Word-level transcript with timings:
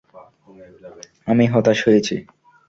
আমি 1.27 1.45
হতাশ 1.47 1.79
হয়েছি। 1.87 2.15